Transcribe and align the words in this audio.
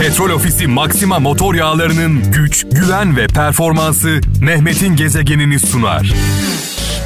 Petrol 0.00 0.30
Ofisi 0.30 0.66
Maxima 0.66 1.18
motor 1.18 1.54
yağlarının 1.54 2.32
güç, 2.32 2.66
güven 2.72 3.16
ve 3.16 3.26
performansı 3.26 4.20
Mehmet'in 4.40 4.96
gezegenini 4.96 5.60
sunar. 5.60 6.12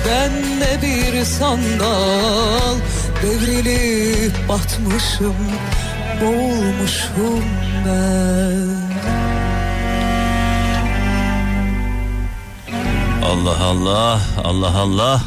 Ben 0.07 0.31
de 0.61 0.83
bir 0.83 1.25
sandal 1.25 2.77
devrilip 3.23 4.49
batmışım, 4.49 5.35
boğulmuşum 6.21 7.45
ben. 7.87 8.91
Allah 13.25 13.59
Allah, 13.65 14.21
Allah 14.45 14.77
Allah. 14.79 15.21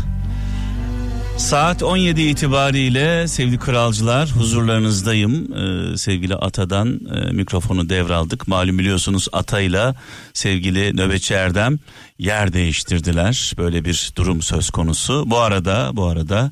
Saat 1.37 1.83
17 1.83 2.21
itibariyle 2.21 3.27
sevgili 3.27 3.59
kralcılar 3.59 4.29
huzurlarınızdayım. 4.31 5.53
Ee, 5.53 5.97
sevgili 5.97 6.35
Ata'dan 6.35 6.99
e, 7.15 7.31
mikrofonu 7.31 7.89
devraldık. 7.89 8.47
Malum 8.47 8.79
biliyorsunuz 8.79 9.27
Ata'yla 9.31 9.95
sevgili 10.33 10.97
Nöbetçi 10.97 11.33
Erdem 11.33 11.79
yer 12.19 12.53
değiştirdiler. 12.53 13.53
Böyle 13.57 13.85
bir 13.85 14.11
durum 14.15 14.41
söz 14.41 14.69
konusu. 14.69 15.23
Bu 15.27 15.37
arada 15.37 15.89
bu 15.93 16.05
arada 16.05 16.51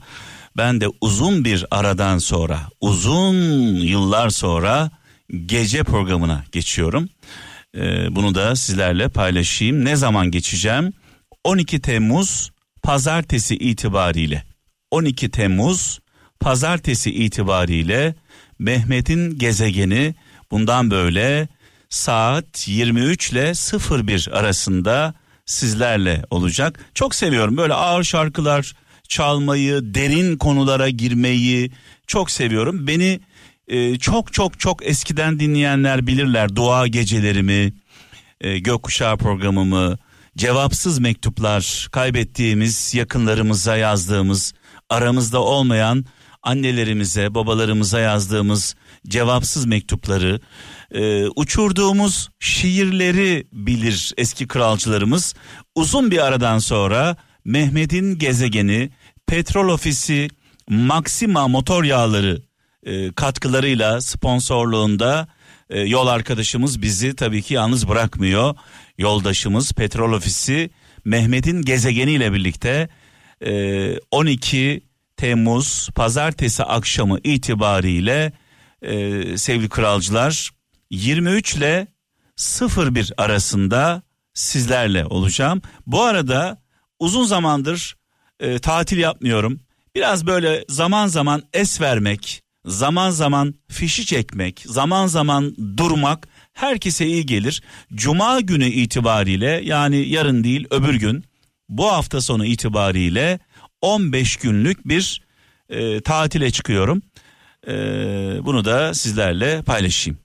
ben 0.57 0.81
de 0.81 0.85
uzun 1.01 1.45
bir 1.45 1.65
aradan 1.71 2.17
sonra 2.17 2.59
uzun 2.81 3.35
yıllar 3.75 4.29
sonra 4.29 4.91
gece 5.45 5.83
programına 5.83 6.43
geçiyorum. 6.51 7.09
Ee, 7.77 8.15
bunu 8.15 8.35
da 8.35 8.55
sizlerle 8.55 9.09
paylaşayım. 9.09 9.85
Ne 9.85 9.95
zaman 9.95 10.31
geçeceğim? 10.31 10.93
12 11.43 11.81
Temmuz 11.81 12.51
pazartesi 12.83 13.55
itibariyle 13.55 14.50
12 14.91 15.29
Temmuz 15.29 15.99
pazartesi 16.39 17.11
itibariyle 17.11 18.15
Mehmet'in 18.59 19.39
gezegeni 19.39 20.15
bundan 20.51 20.91
böyle 20.91 21.47
saat 21.89 22.67
23 22.67 23.31
ile 23.31 23.53
01 24.07 24.27
arasında 24.31 25.13
sizlerle 25.45 26.23
olacak. 26.29 26.79
Çok 26.93 27.15
seviyorum 27.15 27.57
böyle 27.57 27.73
ağır 27.73 28.03
şarkılar 28.03 28.73
çalmayı, 29.07 29.93
derin 29.95 30.37
konulara 30.37 30.89
girmeyi 30.89 31.71
çok 32.07 32.31
seviyorum. 32.31 32.87
Beni 32.87 33.19
e, 33.67 33.99
çok 33.99 34.33
çok 34.33 34.59
çok 34.59 34.85
eskiden 34.85 35.39
dinleyenler 35.39 36.07
bilirler 36.07 36.55
dua 36.55 36.87
gecelerimi, 36.87 37.73
e, 38.41 38.59
gökkuşağı 38.59 39.17
programımı, 39.17 39.97
cevapsız 40.37 40.99
mektuplar, 40.99 41.87
kaybettiğimiz 41.91 42.93
yakınlarımıza 42.93 43.77
yazdığımız, 43.77 44.53
aramızda 44.91 45.41
olmayan 45.41 46.05
annelerimize, 46.43 47.35
babalarımıza 47.35 47.99
yazdığımız 47.99 48.75
cevapsız 49.07 49.65
mektupları, 49.65 50.39
e, 50.91 51.27
uçurduğumuz 51.27 52.29
şiirleri 52.39 53.47
bilir 53.53 54.13
eski 54.17 54.47
kralcılarımız. 54.47 55.33
Uzun 55.75 56.11
bir 56.11 56.25
aradan 56.25 56.59
sonra 56.59 57.15
Mehmet'in 57.45 58.17
gezegeni, 58.17 58.89
petrol 59.27 59.69
ofisi, 59.69 60.27
Maxima 60.69 61.47
motor 61.47 61.83
yağları 61.83 62.41
e, 62.85 63.11
katkılarıyla 63.11 64.01
sponsorluğunda 64.01 65.27
e, 65.69 65.79
yol 65.79 66.07
arkadaşımız 66.07 66.81
bizi 66.81 67.15
tabii 67.15 67.41
ki 67.41 67.53
yalnız 67.53 67.87
bırakmıyor. 67.87 68.55
Yoldaşımız 68.97 69.73
petrol 69.73 70.13
ofisi 70.13 70.69
Mehmet'in 71.05 71.61
gezegeniyle 71.61 72.33
birlikte 72.33 72.89
e, 73.45 73.99
12 74.11 74.81
Temmuz 75.17 75.89
pazartesi 75.95 76.63
akşamı 76.63 77.19
itibariyle 77.23 78.31
e, 78.81 79.37
sevgili 79.37 79.69
kralcılar 79.69 80.49
23 80.89 81.55
ile 81.55 81.87
01 82.37 83.13
arasında 83.17 84.01
sizlerle 84.33 85.05
olacağım. 85.05 85.61
Bu 85.87 86.03
arada 86.03 86.61
uzun 86.99 87.25
zamandır 87.25 87.95
e, 88.39 88.59
tatil 88.59 88.97
yapmıyorum. 88.97 89.59
Biraz 89.95 90.27
böyle 90.27 90.65
zaman 90.69 91.07
zaman 91.07 91.43
es 91.53 91.81
vermek, 91.81 92.43
zaman 92.65 93.09
zaman 93.09 93.55
fişi 93.67 94.05
çekmek, 94.05 94.63
zaman 94.65 95.07
zaman 95.07 95.55
durmak 95.77 96.27
herkese 96.53 97.05
iyi 97.07 97.25
gelir. 97.25 97.63
Cuma 97.93 98.39
günü 98.39 98.67
itibariyle 98.67 99.61
yani 99.63 99.97
yarın 99.97 100.43
değil 100.43 100.67
öbür 100.71 100.93
gün 100.93 101.23
bu 101.71 101.91
hafta 101.91 102.21
sonu 102.21 102.45
itibariyle 102.45 103.39
15 103.81 104.35
günlük 104.35 104.87
bir 104.87 105.21
e, 105.69 106.01
tatile 106.01 106.51
çıkıyorum. 106.51 107.01
E, 107.67 107.73
bunu 108.45 108.65
da 108.65 108.93
sizlerle 108.93 109.61
paylaşayım. 109.61 110.19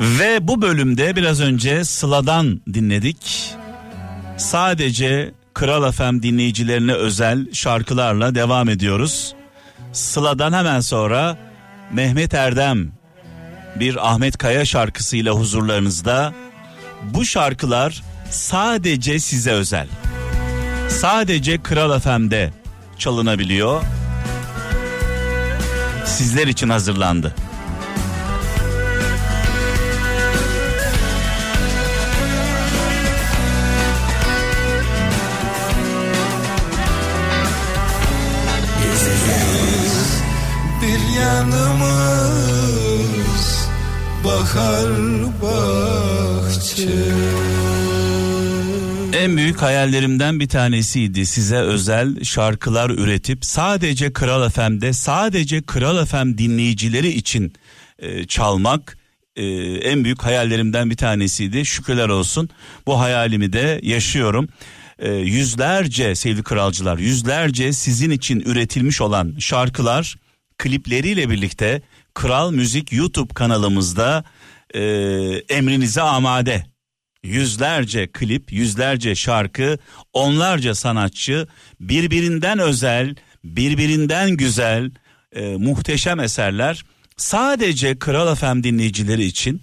Ve 0.00 0.48
bu 0.48 0.62
bölümde 0.62 1.16
biraz 1.16 1.40
önce 1.40 1.84
Sıla'dan 1.84 2.60
dinledik. 2.74 3.54
Sadece 4.36 5.34
Kral 5.54 5.92
FM 5.92 6.22
dinleyicilerine 6.22 6.92
özel 6.92 7.52
şarkılarla 7.52 8.34
devam 8.34 8.68
ediyoruz. 8.68 9.34
Sıla'dan 9.92 10.52
hemen 10.52 10.80
sonra 10.80 11.38
Mehmet 11.92 12.34
Erdem 12.34 12.92
bir 13.76 14.10
Ahmet 14.10 14.38
Kaya 14.38 14.64
şarkısıyla 14.64 15.32
huzurlarınızda. 15.32 16.32
Bu 17.02 17.24
şarkılar 17.24 18.02
sadece 18.30 19.18
size 19.18 19.50
özel. 19.50 19.88
Sadece 20.88 21.62
Kral 21.62 22.00
FM'de 22.00 22.50
çalınabiliyor. 22.98 23.82
Sizler 26.04 26.46
için 26.46 26.68
hazırlandı. 26.68 27.34
bir 40.82 41.20
yanımız 41.20 42.39
bahar 44.56 44.88
bahçe. 45.42 46.88
En 49.18 49.36
büyük 49.36 49.62
hayallerimden 49.62 50.40
bir 50.40 50.48
tanesiydi 50.48 51.26
size 51.26 51.56
özel 51.56 52.24
şarkılar 52.24 52.90
üretip 52.90 53.44
sadece 53.44 54.12
Kral 54.12 54.50
FM'de 54.50 54.92
sadece 54.92 55.62
Kral 55.62 56.06
FM 56.06 56.38
dinleyicileri 56.38 57.08
için 57.08 57.52
e, 57.98 58.26
çalmak 58.26 58.98
e, 59.36 59.44
en 59.74 60.04
büyük 60.04 60.22
hayallerimden 60.22 60.90
bir 60.90 60.96
tanesiydi. 60.96 61.66
Şükürler 61.66 62.08
olsun 62.08 62.48
bu 62.86 63.00
hayalimi 63.00 63.52
de 63.52 63.80
yaşıyorum. 63.82 64.48
E, 64.98 65.12
yüzlerce 65.12 66.14
sevgili 66.14 66.42
kralcılar 66.42 66.98
yüzlerce 66.98 67.72
sizin 67.72 68.10
için 68.10 68.40
üretilmiş 68.40 69.00
olan 69.00 69.34
şarkılar 69.38 70.16
klipleriyle 70.58 71.30
birlikte 71.30 71.82
Kral 72.14 72.50
Müzik 72.50 72.92
YouTube 72.92 73.34
kanalımızda 73.34 74.24
e, 74.74 74.80
emrinize 75.48 76.00
amade. 76.00 76.66
Yüzlerce 77.22 78.06
klip, 78.12 78.52
yüzlerce 78.52 79.14
şarkı, 79.14 79.78
onlarca 80.12 80.74
sanatçı 80.74 81.48
birbirinden 81.80 82.58
özel, 82.58 83.14
birbirinden 83.44 84.30
güzel, 84.30 84.90
e, 85.32 85.56
muhteşem 85.56 86.20
eserler 86.20 86.84
sadece 87.16 87.98
Kral 87.98 88.34
FM 88.34 88.62
dinleyicileri 88.62 89.24
için 89.24 89.62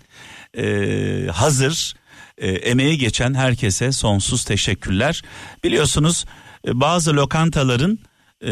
e, 0.58 1.28
hazır. 1.34 1.94
E, 2.38 2.52
emeği 2.52 2.98
geçen 2.98 3.34
herkese 3.34 3.92
sonsuz 3.92 4.44
teşekkürler. 4.44 5.22
Biliyorsunuz 5.64 6.26
e, 6.68 6.80
bazı 6.80 7.16
lokantaların 7.16 8.00
e, 8.46 8.52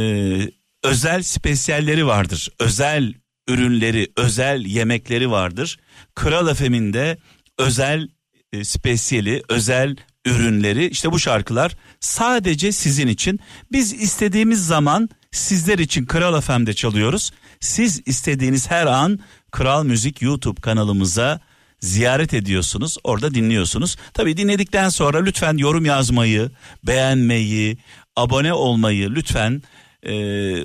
özel 0.83 1.23
spesiyalleri 1.23 2.07
vardır. 2.07 2.49
Özel 2.59 3.13
ürünleri, 3.47 4.11
özel 4.17 4.65
yemekleri 4.65 5.31
vardır. 5.31 5.79
Kral 6.15 6.53
FM'in 6.53 6.93
de 6.93 7.17
özel 7.59 8.07
e, 8.53 8.63
spesiyeli, 8.63 9.43
özel 9.49 9.95
ürünleri 10.25 10.87
işte 10.87 11.11
bu 11.11 11.19
şarkılar 11.19 11.75
sadece 11.99 12.71
sizin 12.71 13.07
için. 13.07 13.39
Biz 13.71 13.93
istediğimiz 13.93 14.67
zaman 14.67 15.09
sizler 15.31 15.79
için 15.79 16.05
Kral 16.05 16.41
FM'de 16.41 16.73
çalıyoruz. 16.73 17.31
Siz 17.59 18.01
istediğiniz 18.05 18.71
her 18.71 18.85
an 18.85 19.19
Kral 19.51 19.83
Müzik 19.83 20.21
YouTube 20.21 20.61
kanalımıza 20.61 21.39
ziyaret 21.79 22.33
ediyorsunuz. 22.33 22.97
Orada 23.03 23.33
dinliyorsunuz. 23.33 23.95
Tabii 24.13 24.37
dinledikten 24.37 24.89
sonra 24.89 25.23
lütfen 25.23 25.57
yorum 25.57 25.85
yazmayı, 25.85 26.51
beğenmeyi, 26.83 27.77
abone 28.15 28.53
olmayı 28.53 29.15
lütfen 29.15 29.61
e, 30.03 30.13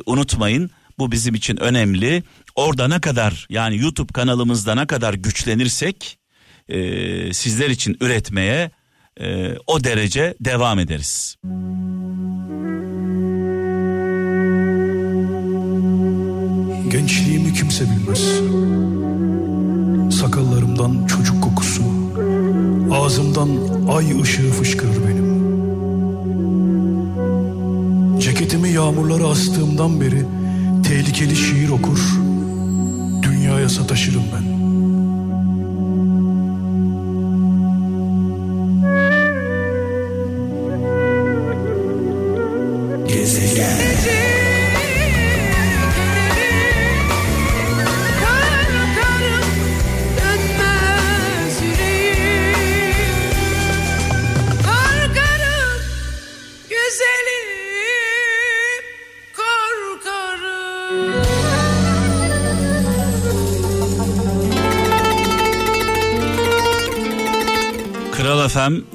unutmayın. 0.01 0.71
Bu 0.99 1.13
bizim 1.13 1.35
için 1.35 1.57
önemli. 1.57 2.23
Orada 2.57 2.89
ne 2.89 3.01
kadar 3.01 3.47
yani 3.51 3.79
YouTube 3.79 4.13
kanalımızda 4.13 4.75
ne 4.75 4.87
kadar 4.87 5.15
güçlenirsek 5.15 6.19
e, 6.69 6.79
sizler 7.33 7.71
için 7.71 7.97
üretmeye 8.01 8.71
e, 9.21 9.57
o 9.67 9.85
derece 9.85 10.35
devam 10.41 10.79
ederiz. 10.79 11.37
Gençliğimi 16.91 17.55
kimse 17.55 17.85
bilmez. 17.85 18.21
Sakallarımdan 20.21 21.07
çocuk 21.07 21.43
kokusu, 21.43 21.83
ağzımdan 22.93 23.49
ay 23.89 24.21
ışığı 24.23 24.51
fışkırır 24.51 25.09
benim. 25.09 25.31
Ceketimi 28.21 28.69
yağmurlara 28.69 29.25
astığımdan 29.27 30.01
beri 30.01 30.25
tehlikeli 30.83 31.37
şiir 31.37 31.69
okur, 31.69 31.99
dünyaya 33.61 33.69
sataşırım 33.69 34.25
ben. 34.35 34.50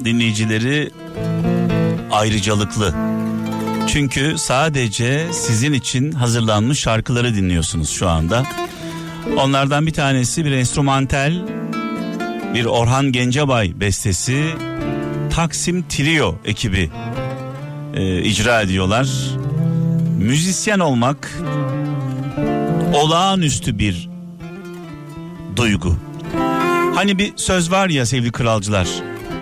Dinleyicileri 0.06 0.90
ayrıcalıklı. 2.10 2.94
Çünkü 3.88 4.34
sadece 4.38 5.26
sizin 5.32 5.72
için 5.72 6.12
hazırlanmış 6.12 6.78
şarkıları 6.78 7.34
dinliyorsunuz 7.34 7.90
şu 7.90 8.08
anda. 8.08 8.44
Onlardan 9.38 9.86
bir 9.86 9.92
tanesi 9.92 10.44
bir 10.44 10.52
enstrümantal, 10.52 11.32
bir 12.54 12.64
Orhan 12.64 13.12
Gencebay 13.12 13.80
bestesi, 13.80 14.44
Taksim 15.30 15.88
Trio 15.88 16.38
ekibi 16.44 16.90
e, 17.94 18.22
icra 18.22 18.60
ediyorlar. 18.60 19.08
Müzisyen 20.18 20.78
olmak 20.78 21.32
olağanüstü 22.94 23.78
bir 23.78 24.08
duygu. 25.56 25.96
Hani 26.94 27.18
bir 27.18 27.32
söz 27.36 27.70
var 27.70 27.88
ya 27.88 28.06
sevgili 28.06 28.32
kralcılar. 28.32 28.88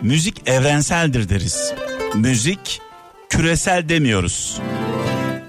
Müzik 0.05 0.49
evrenseldir 0.49 1.29
deriz. 1.29 1.73
Müzik 2.15 2.81
küresel 3.29 3.89
demiyoruz. 3.89 4.59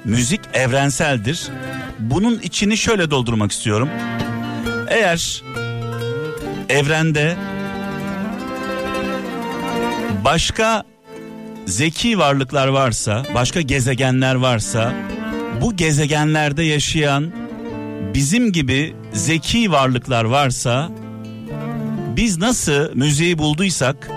Müzik 0.05 0.39
evrenseldir. 0.53 1.47
Bunun 1.99 2.39
içini 2.39 2.77
şöyle 2.77 3.11
doldurmak 3.11 3.51
istiyorum. 3.51 3.89
Eğer 4.87 5.43
evrende 6.69 7.35
başka 10.25 10.83
zeki 11.65 12.19
varlıklar 12.19 12.67
varsa, 12.67 13.23
başka 13.33 13.61
gezegenler 13.61 14.35
varsa 14.35 14.93
bu 15.61 15.75
gezegenlerde 15.75 16.63
yaşayan 16.63 17.31
bizim 18.13 18.51
gibi 18.51 18.95
zeki 19.13 19.71
varlıklar 19.71 20.23
varsa 20.23 20.89
biz 22.15 22.37
nasıl 22.37 22.95
müziği 22.95 23.37
bulduysak 23.37 24.14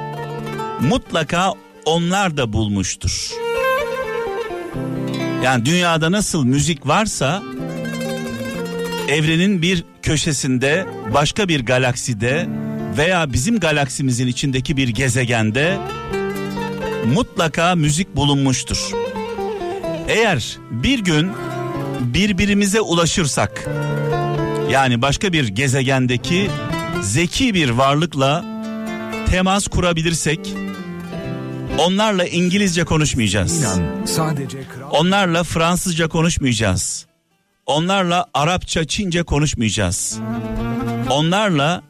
mutlaka 0.81 1.53
onlar 1.85 2.37
da 2.37 2.53
bulmuştur. 2.53 3.31
Yani 5.45 5.65
dünyada 5.65 6.13
nasıl 6.13 6.45
müzik 6.45 6.87
varsa 6.87 7.43
evrenin 9.09 9.63
bir 9.63 9.85
köşesinde 10.03 10.87
başka 11.15 11.49
bir 11.49 11.67
galakside 11.67 12.49
veya 12.97 13.33
bizim 13.33 13.61
galaksimizin 13.61 14.27
içindeki 14.27 14.77
bir 14.77 14.89
gezegende 14.89 15.79
mutlaka 17.15 17.75
müzik 17.75 18.17
bulunmuştur. 18.17 18.91
Eğer 20.09 20.59
bir 20.71 20.99
gün 20.99 21.33
birbirimize 22.01 22.81
ulaşırsak 22.81 23.69
yani 24.71 25.03
başka 25.03 25.33
bir 25.33 25.49
gezegendeki 25.49 26.51
zeki 27.03 27.55
bir 27.55 27.71
varlıkla 27.71 28.45
temas 29.31 29.67
kurabilirsek 29.67 30.55
onlarla 31.79 32.25
İngilizce 32.25 32.85
konuşmayacağız. 32.85 33.65
sadece 34.05 34.59
kral 34.69 34.91
Onlarla 34.91 35.45
Fransızca 35.45 36.09
konuşmayacağız. 36.09 37.07
Onlarla 37.67 38.27
Arapça, 38.35 38.85
Çince 38.85 39.23
konuşmayacağız. 39.23 40.19
Onlarla 41.11 41.83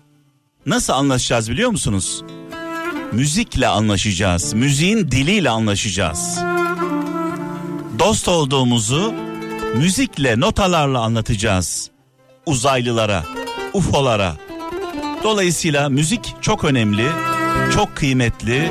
nasıl 0.66 0.92
anlaşacağız 0.92 1.50
biliyor 1.50 1.70
musunuz? 1.70 2.22
Müzikle 3.12 3.68
anlaşacağız. 3.68 4.52
Müziğin 4.52 5.10
diliyle 5.10 5.50
anlaşacağız. 5.50 6.38
Dost 7.98 8.28
olduğumuzu 8.28 9.14
müzikle, 9.74 10.40
notalarla 10.40 11.00
anlatacağız. 11.00 11.90
Uzaylılara, 12.46 13.24
UFO'lara. 13.72 14.36
Dolayısıyla 15.24 15.88
müzik 15.88 16.34
çok 16.40 16.64
önemli, 16.64 17.06
çok 17.74 17.96
kıymetli 17.96 18.70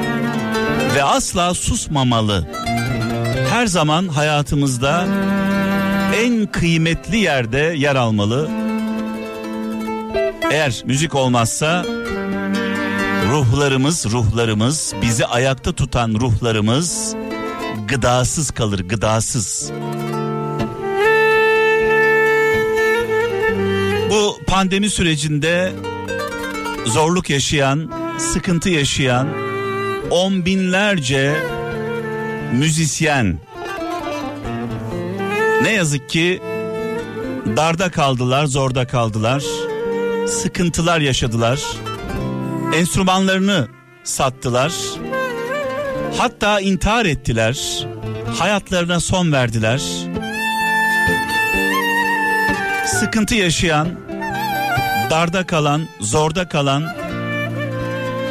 ve 0.96 1.04
asla 1.04 1.54
susmamalı. 1.54 2.48
Her 3.50 3.66
zaman 3.66 4.08
hayatımızda 4.08 5.06
en 6.16 6.46
kıymetli 6.46 7.18
yerde 7.18 7.74
yer 7.78 7.96
almalı. 7.96 8.50
Eğer 10.52 10.82
müzik 10.86 11.16
olmazsa 11.16 11.86
ruhlarımız, 13.32 14.06
ruhlarımız, 14.12 14.94
bizi 15.02 15.26
ayakta 15.26 15.72
tutan 15.72 16.14
ruhlarımız 16.14 17.16
gıdasız 17.88 18.52
kalır, 18.52 18.80
gıdasız. 18.80 19.72
Bu 24.10 24.40
pandemi 24.48 24.90
sürecinde 24.90 25.74
zorluk 26.86 27.30
yaşayan, 27.30 27.92
sıkıntı 28.18 28.70
yaşayan 28.70 29.47
on 30.12 30.46
binlerce 30.46 31.36
müzisyen 32.54 33.40
ne 35.62 35.72
yazık 35.72 36.10
ki 36.10 36.42
darda 37.58 37.92
kaldılar, 37.92 38.46
zorda 38.46 38.88
kaldılar. 38.88 39.44
Sıkıntılar 40.28 41.00
yaşadılar. 41.00 41.60
Enstrümanlarını 42.76 43.68
sattılar. 44.04 44.74
Hatta 46.18 46.60
intihar 46.60 47.06
ettiler. 47.06 47.88
Hayatlarına 48.40 49.00
son 49.00 49.32
verdiler. 49.32 49.82
Sıkıntı 52.86 53.36
yaşayan, 53.36 53.88
darda 55.10 55.46
kalan, 55.46 55.88
zorda 56.00 56.48
kalan 56.48 56.96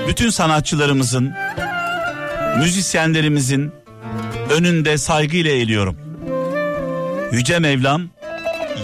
bütün 0.08 0.30
sanatçılarımızın, 0.30 1.34
müzisyenlerimizin 2.58 3.72
önünde 4.50 4.98
saygıyla 4.98 5.50
eğiliyorum. 5.50 5.96
Yüce 7.32 7.58
Mevlam 7.58 8.02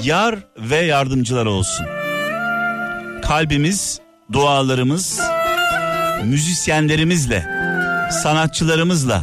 yar 0.02 0.38
ve 0.58 0.76
yardımcılar 0.76 1.46
olsun. 1.46 1.86
Kalbimiz, 3.22 4.00
dualarımız 4.32 5.20
müzisyenlerimizle, 6.24 7.46
sanatçılarımızla 8.22 9.22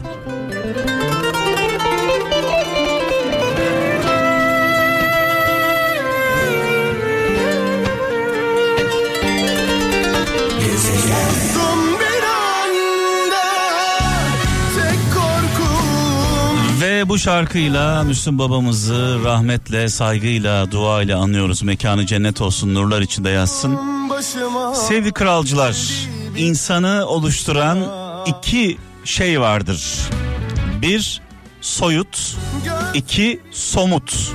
şarkıyla 17.30 18.04
Müslüm 18.04 18.40
babamızı 18.40 19.20
rahmetle, 19.24 19.90
saygıyla, 19.90 20.72
duayla 20.72 21.20
anıyoruz. 21.20 21.64
Mekanı 21.64 22.06
cennet 22.06 22.42
olsun, 22.42 22.74
nurlar 22.74 23.02
içinde 23.02 23.30
yatsın. 23.30 23.80
Sevgili 24.74 25.12
kralcılar, 25.12 25.78
insanı 26.38 27.06
oluşturan 27.08 27.78
iki 28.26 28.78
şey 29.06 29.42
vardır. 29.42 30.00
Bir, 30.82 31.22
soyut. 31.62 32.38
iki 32.94 33.40
somut. 33.52 34.34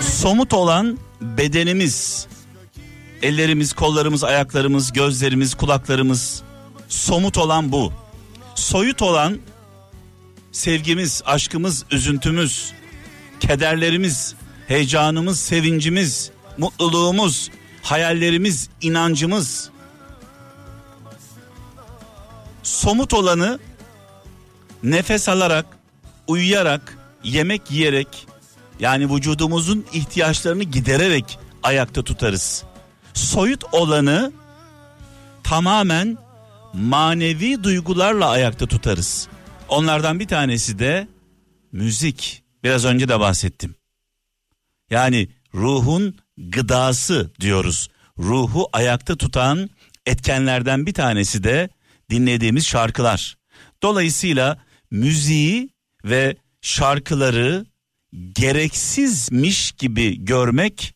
Somut 0.00 0.54
olan 0.54 0.98
bedenimiz. 1.20 2.26
Ellerimiz, 3.22 3.72
kollarımız, 3.72 4.24
ayaklarımız, 4.24 4.92
gözlerimiz, 4.92 5.54
kulaklarımız. 5.54 6.42
Somut 6.88 7.38
olan 7.38 7.72
bu. 7.72 7.92
Soyut 8.54 9.02
olan 9.02 9.38
sevgimiz, 10.52 11.22
aşkımız, 11.26 11.84
üzüntümüz, 11.90 12.72
kederlerimiz, 13.40 14.34
heyecanımız, 14.68 15.40
sevincimiz, 15.40 16.30
mutluluğumuz, 16.58 17.50
hayallerimiz, 17.82 18.68
inancımız. 18.80 19.70
Somut 22.62 23.14
olanı 23.14 23.58
nefes 24.82 25.28
alarak, 25.28 25.66
uyuyarak, 26.26 26.98
yemek 27.24 27.70
yiyerek 27.70 28.26
yani 28.80 29.14
vücudumuzun 29.14 29.86
ihtiyaçlarını 29.92 30.62
gidererek 30.62 31.38
ayakta 31.62 32.02
tutarız. 32.02 32.64
Soyut 33.14 33.64
olanı 33.72 34.32
tamamen 35.44 36.18
manevi 36.72 37.64
duygularla 37.64 38.28
ayakta 38.28 38.66
tutarız. 38.66 39.28
Onlardan 39.72 40.20
bir 40.20 40.28
tanesi 40.28 40.78
de 40.78 41.08
müzik. 41.72 42.42
Biraz 42.64 42.84
önce 42.84 43.08
de 43.08 43.20
bahsettim. 43.20 43.74
Yani 44.90 45.28
ruhun 45.54 46.18
gıdası 46.38 47.30
diyoruz. 47.40 47.90
Ruhu 48.18 48.68
ayakta 48.72 49.16
tutan 49.16 49.70
etkenlerden 50.06 50.86
bir 50.86 50.94
tanesi 50.94 51.44
de 51.44 51.68
dinlediğimiz 52.10 52.66
şarkılar. 52.66 53.38
Dolayısıyla 53.82 54.62
müziği 54.90 55.70
ve 56.04 56.36
şarkıları 56.60 57.66
gereksizmiş 58.32 59.72
gibi 59.72 60.24
görmek 60.24 60.94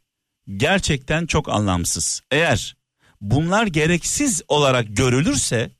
gerçekten 0.56 1.26
çok 1.26 1.48
anlamsız. 1.48 2.20
Eğer 2.30 2.76
bunlar 3.20 3.66
gereksiz 3.66 4.42
olarak 4.48 4.96
görülürse 4.96 5.70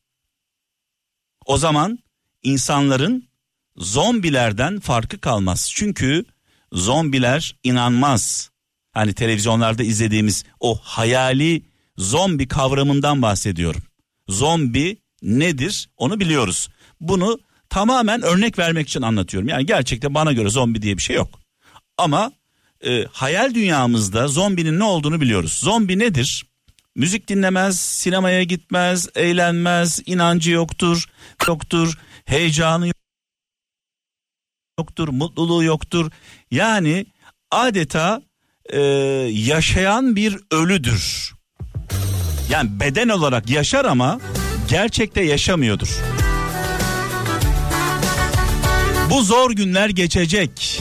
o 1.46 1.58
zaman 1.58 1.98
insanların 2.46 3.28
zombilerden 3.76 4.80
farkı 4.80 5.20
kalmaz. 5.20 5.70
Çünkü 5.74 6.24
zombiler 6.72 7.56
inanmaz. 7.64 8.50
Hani 8.92 9.14
televizyonlarda 9.14 9.82
izlediğimiz 9.82 10.44
o 10.60 10.78
hayali 10.82 11.62
zombi 11.98 12.48
kavramından 12.48 13.22
bahsediyorum. 13.22 13.82
Zombi 14.28 14.96
nedir 15.22 15.88
onu 15.96 16.20
biliyoruz. 16.20 16.68
Bunu 17.00 17.38
tamamen 17.70 18.22
örnek 18.22 18.58
vermek 18.58 18.88
için 18.88 19.02
anlatıyorum. 19.02 19.48
Yani 19.48 19.66
gerçekten 19.66 20.14
bana 20.14 20.32
göre 20.32 20.48
zombi 20.48 20.82
diye 20.82 20.96
bir 20.96 21.02
şey 21.02 21.16
yok. 21.16 21.40
Ama 21.98 22.32
e, 22.86 23.06
hayal 23.12 23.54
dünyamızda 23.54 24.28
zombinin 24.28 24.78
ne 24.78 24.84
olduğunu 24.84 25.20
biliyoruz. 25.20 25.52
Zombi 25.52 25.98
nedir? 25.98 26.46
Müzik 26.94 27.28
dinlemez, 27.28 27.80
sinemaya 27.80 28.42
gitmez, 28.42 29.08
eğlenmez, 29.14 30.02
inancı 30.06 30.50
yoktur, 30.50 31.04
yoktur, 31.48 31.98
heyecanı 32.26 32.90
yoktur, 34.78 35.08
mutluluğu 35.08 35.64
yoktur. 35.64 36.10
Yani 36.50 37.06
adeta 37.50 38.22
e, 38.72 38.80
yaşayan 39.32 40.16
bir 40.16 40.38
ölüdür. 40.50 41.32
Yani 42.50 42.80
beden 42.80 43.08
olarak 43.08 43.50
yaşar 43.50 43.84
ama 43.84 44.20
gerçekte 44.68 45.22
yaşamıyordur. 45.22 45.88
Bu 49.10 49.22
zor 49.22 49.50
günler 49.50 49.88
geçecek. 49.88 50.80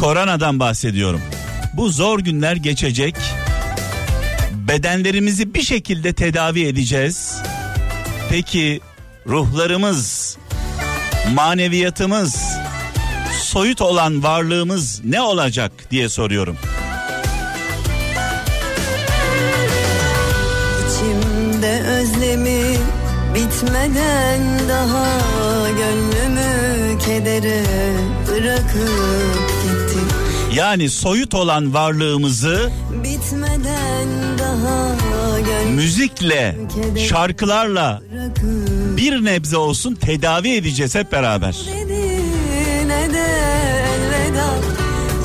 Koronadan 0.00 0.60
bahsediyorum. 0.60 1.20
Bu 1.74 1.90
zor 1.90 2.18
günler 2.18 2.56
geçecek. 2.56 3.16
Bedenlerimizi 4.52 5.54
bir 5.54 5.62
şekilde 5.62 6.12
tedavi 6.12 6.66
edeceğiz. 6.66 7.42
Peki 8.30 8.80
ruhlarımız, 9.26 10.36
maneviyatımız, 11.34 12.36
soyut 13.42 13.80
olan 13.80 14.22
varlığımız 14.22 15.00
ne 15.04 15.20
olacak 15.22 15.72
diye 15.90 16.08
soruyorum. 16.08 16.56
İçimde 20.80 21.80
özlemi 21.80 22.76
bitmeden 23.34 24.40
daha 24.68 25.70
gönlümü 25.70 26.98
kedere 26.98 27.62
bırakıp 28.28 29.50
gittim. 29.62 30.08
Yani 30.54 30.90
soyut 30.90 31.34
olan 31.34 31.74
varlığımızı 31.74 32.70
Bitmeden 33.04 34.08
daha 34.38 34.96
müzikle, 35.74 36.56
şarkılarla 37.08 38.02
bir 39.06 39.24
nebze 39.24 39.56
olsun 39.56 39.94
tedavi 39.94 40.54
edeceğiz 40.54 40.94
hep 40.94 41.12
beraber. 41.12 41.56
elveda 43.92 44.54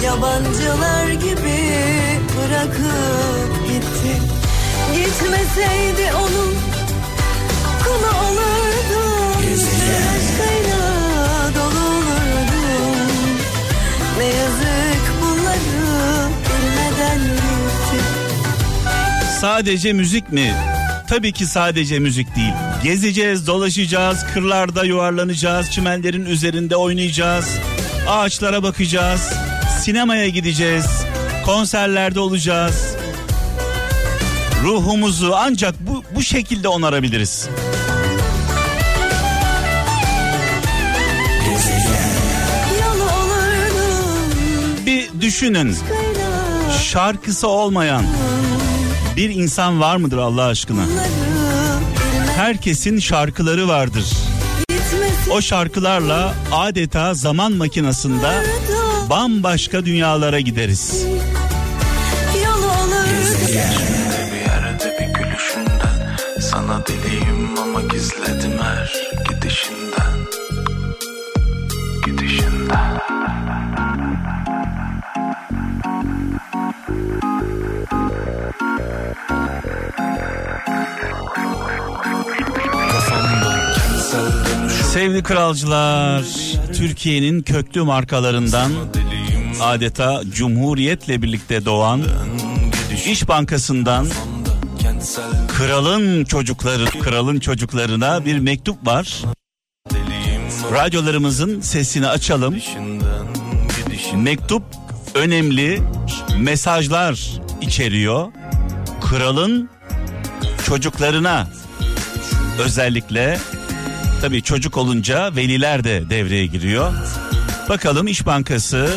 yabancılar 0.04 1.12
gibi 1.12 1.60
bırakıp 2.38 3.68
gitti. 3.68 4.22
Gitmeseydi 4.96 6.14
onun 6.16 6.56
kulu 7.84 8.12
olurdum. 8.28 9.42
Aşkıyla 10.14 10.80
dolu 11.56 11.86
olurdum. 11.88 13.12
Ne 14.18 14.26
yazık 14.26 15.06
bunları 15.22 16.28
bilmeden 16.46 17.22
gitti. 17.92 18.04
Sadece 19.42 19.94
müzik 19.94 20.32
mi? 20.32 20.54
Tabii 21.10 21.32
ki 21.32 21.46
sadece 21.46 22.00
müzik 22.00 22.36
değil. 22.36 22.71
Gezeceğiz, 22.84 23.48
dolaşacağız, 23.48 24.26
kırlarda 24.34 24.86
yuvarlanacağız, 24.86 25.72
çimenlerin 25.72 26.26
üzerinde 26.26 26.76
oynayacağız. 26.76 27.46
Ağaçlara 28.10 28.64
bakacağız, 28.64 29.34
sinemaya 29.82 30.28
gideceğiz, 30.28 30.86
konserlerde 31.46 32.20
olacağız. 32.20 32.96
Ruhumuzu 34.64 35.34
ancak 35.36 35.76
bu, 35.80 36.04
bu 36.16 36.24
şekilde 36.24 36.68
onarabiliriz. 36.68 37.50
Bir 44.86 45.22
düşünün 45.22 45.76
şarkısı 46.84 47.48
olmayan 47.48 48.06
bir 49.18 49.30
insan 49.30 49.82
var 49.82 49.96
mıdır 49.98 50.18
Allah 50.18 50.44
aşkına? 50.46 50.82
Herkesin 52.42 53.00
şarkıları 53.00 53.68
vardır. 53.68 54.06
O 55.32 55.42
şarkılarla 55.42 56.34
adeta 56.52 57.14
zaman 57.14 57.52
makinasında 57.52 58.34
bambaşka 59.10 59.86
dünyalara 59.86 60.40
gideriz. 60.40 61.06
Yolu 62.46 62.66
olurdum. 62.66 63.48
Bir 63.48 64.40
yerde 64.40 64.98
bir 65.00 65.14
gülüşünden 65.14 66.18
Sana 66.42 66.84
deliyim 66.88 67.60
ama 67.60 67.82
gizledim 67.82 68.61
Sevgili 84.94 85.24
kralcılar, 85.24 86.24
Türkiye'nin 86.74 87.42
köklü 87.42 87.82
markalarından 87.82 88.72
adeta 89.62 90.22
Cumhuriyet'le 90.34 91.08
birlikte 91.08 91.66
doğan 91.66 92.04
İş 93.06 93.28
Bankası'ndan 93.28 94.08
kralın 95.48 96.24
çocukları, 96.24 96.86
kralın 96.86 97.40
çocuklarına 97.40 98.26
bir 98.26 98.40
mektup 98.40 98.88
var. 98.88 99.22
Radyolarımızın 100.72 101.62
sesini 101.62 102.08
açalım. 102.08 102.56
Mektup 104.16 104.64
önemli 105.16 105.82
mesajlar 106.40 107.32
içeriyor. 107.62 108.32
Kralın 109.02 109.70
çocuklarına 110.66 111.48
özellikle 112.60 113.40
tabii 114.22 114.42
çocuk 114.42 114.78
olunca 114.78 115.36
veliler 115.36 115.84
de 115.84 116.10
devreye 116.10 116.46
giriyor. 116.46 116.94
Bakalım 117.70 118.08
İş 118.08 118.26
Bankası 118.26 118.90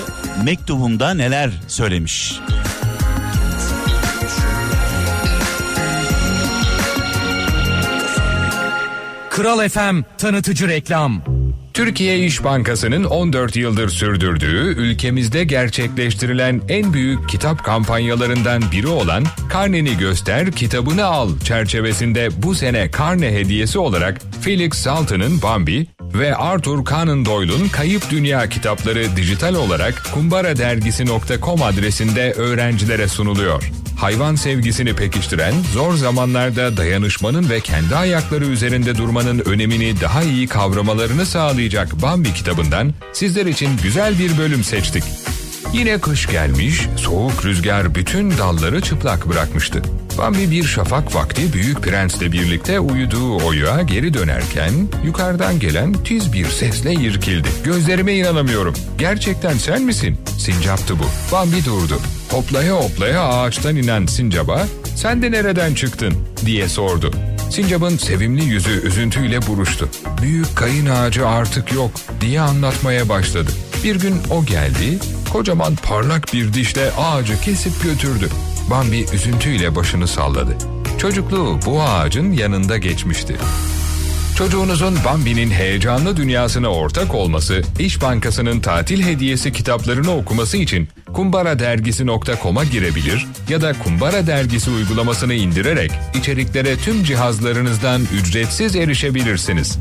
mektubunda 0.45 1.14
neler 1.14 1.50
söylemiş. 1.69 2.40
Kral 9.31 9.69
FM 9.69 10.02
tanıtıcı 10.19 10.69
reklam. 10.69 11.34
Türkiye 11.75 12.19
İş 12.19 12.45
Bankası'nın 12.45 13.04
14 13.04 13.57
yıldır 13.57 13.88
sürdürdüğü 13.88 14.75
ülkemizde 14.76 15.45
gerçekleştirilen 15.45 16.61
en 16.69 16.93
büyük 16.93 17.28
kitap 17.28 17.64
kampanyalarından 17.64 18.62
biri 18.73 18.87
olan 18.87 19.25
Karneni 19.49 19.97
Göster 19.97 20.52
Kitabını 20.52 21.04
Al 21.04 21.38
çerçevesinde 21.45 22.28
bu 22.43 22.54
sene 22.54 22.90
karne 22.90 23.33
hediyesi 23.33 23.78
olarak 23.78 24.21
Felix 24.40 24.73
Saltı'nın 24.75 25.43
Bambi 25.43 25.87
ve 26.00 26.37
Arthur 26.37 26.85
Conan 26.85 27.25
Doyle'un 27.25 27.69
Kayıp 27.69 28.11
Dünya 28.11 28.49
kitapları 28.49 29.16
dijital 29.16 29.54
olarak 29.54 30.02
kumbaradergisi.com 30.14 31.62
adresinde 31.62 32.33
öğrencilere 32.33 33.09
sunuluyor. 33.09 33.84
Hayvan 33.97 34.35
sevgisini 34.35 34.97
pekiştiren, 34.97 35.55
zor 35.73 35.95
zamanlarda 35.95 36.77
dayanışmanın 36.77 37.51
ve 37.51 37.61
kendi 37.61 37.97
ayakları 37.97 38.45
üzerinde 38.45 38.99
durmanın 38.99 39.43
önemini 39.45 40.01
daha 40.01 40.23
iyi 40.23 40.47
kavramalarını 40.49 41.27
sağlayacak 41.27 42.03
Bambi 42.03 42.33
kitabından 42.33 42.93
sizler 43.13 43.47
için 43.47 43.71
güzel 43.83 44.19
bir 44.19 44.39
bölüm 44.39 44.65
seçtik. 44.65 45.05
Yine 45.73 46.01
kış 46.01 46.27
gelmiş, 46.27 46.87
soğuk 46.97 47.45
rüzgar 47.45 47.95
bütün 47.95 48.31
dalları 48.31 48.81
çıplak 48.81 49.29
bırakmıştı. 49.29 49.83
Bambi 50.18 50.50
bir 50.50 50.64
şafak 50.64 51.14
vakti 51.14 51.52
Büyük 51.52 51.83
Prens'le 51.83 52.21
birlikte 52.21 52.80
uyuduğu 52.80 53.37
oya 53.37 53.83
geri 53.83 54.14
dönerken 54.14 54.73
yukarıdan 55.04 55.61
gelen 55.61 55.92
tiz 55.92 56.33
bir 56.33 56.47
sesle 56.47 56.92
irkildi. 56.92 57.49
Gözlerime 57.64 58.14
inanamıyorum. 58.14 58.75
Gerçekten 58.99 59.54
sen 59.54 59.83
misin? 59.83 60.18
Sincap'tı 60.38 60.99
bu. 60.99 61.04
Bambi 61.33 61.64
durdu. 61.64 61.99
Hoplaya 62.30 62.75
hoplaya 62.75 63.23
ağaçtan 63.23 63.76
inen 63.76 64.06
Sincap'a 64.06 64.66
sen 64.97 65.23
de 65.23 65.30
nereden 65.30 65.75
çıktın 65.75 66.14
diye 66.47 66.68
sordu. 66.68 67.11
Sincap'ın 67.50 67.97
sevimli 67.97 68.44
yüzü 68.44 68.87
üzüntüyle 68.87 69.47
buruştu. 69.47 69.88
Büyük 70.23 70.56
kayın 70.56 70.87
ağacı 70.87 71.28
artık 71.28 71.73
yok 71.73 71.90
diye 72.21 72.40
anlatmaya 72.40 73.09
başladı. 73.09 73.50
Bir 73.85 73.97
gün 73.97 74.14
o 74.30 74.44
geldi, 74.44 74.99
kocaman 75.33 75.76
parlak 75.76 76.33
bir 76.33 76.52
dişle 76.52 76.90
ağacı 76.92 77.40
kesip 77.40 77.83
götürdü. 77.83 78.28
Bambi 78.71 79.06
üzüntüyle 79.14 79.75
başını 79.75 80.09
salladı. 80.09 80.56
Çocukluğu 80.99 81.59
bu 81.66 81.83
ağacın 81.83 82.33
yanında 82.33 82.78
geçmişti. 82.78 83.37
Çocuğunuzun 84.37 84.97
Bambi'nin 85.04 85.50
heyecanlı 85.50 86.16
dünyasına 86.16 86.68
ortak 86.68 87.14
olması, 87.14 87.62
İş 87.78 88.02
Bankası'nın 88.02 88.61
tatil 88.61 89.02
hediyesi 89.02 89.52
kitaplarını 89.52 90.16
okuması 90.16 90.56
için 90.56 90.88
kumbaradergisi.com'a 91.12 92.64
girebilir 92.64 93.26
ya 93.49 93.62
da 93.62 93.73
Kumbara 93.73 94.26
Dergisi 94.26 94.71
uygulamasını 94.71 95.35
indirerek 95.35 95.90
içeriklere 96.14 96.76
tüm 96.76 97.04
cihazlarınızdan 97.04 98.02
ücretsiz 98.21 98.76
erişebilirsiniz. 98.76 99.78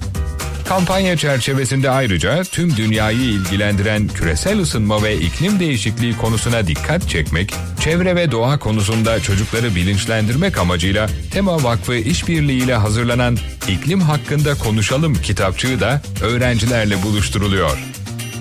Kampanya 0.73 1.17
çerçevesinde 1.17 1.89
ayrıca 1.89 2.43
tüm 2.43 2.77
dünyayı 2.77 3.19
ilgilendiren 3.19 4.07
küresel 4.07 4.59
ısınma 4.59 5.03
ve 5.03 5.17
iklim 5.17 5.59
değişikliği 5.59 6.17
konusuna 6.17 6.67
dikkat 6.67 7.09
çekmek, 7.09 7.53
çevre 7.79 8.15
ve 8.15 8.31
doğa 8.31 8.59
konusunda 8.59 9.19
çocukları 9.19 9.75
bilinçlendirmek 9.75 10.57
amacıyla 10.57 11.09
Tema 11.31 11.63
Vakfı 11.63 11.95
işbirliğiyle 11.95 12.75
hazırlanan 12.75 13.37
İklim 13.67 14.01
Hakkında 14.01 14.55
Konuşalım 14.55 15.13
kitapçığı 15.13 15.79
da 15.79 16.01
öğrencilerle 16.23 17.03
buluşturuluyor. 17.03 17.77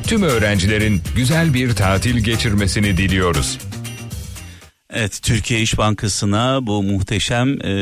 Tüm 0.06 0.22
öğrencilerin 0.22 1.02
güzel 1.16 1.54
bir 1.54 1.74
tatil 1.74 2.18
geçirmesini 2.24 2.96
diliyoruz. 2.96 3.58
Evet 4.94 5.20
Türkiye 5.22 5.60
İş 5.60 5.78
Bankası'na 5.78 6.66
bu 6.66 6.82
muhteşem 6.82 7.66
e, 7.66 7.74